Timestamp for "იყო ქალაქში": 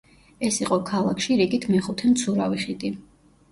0.63-1.37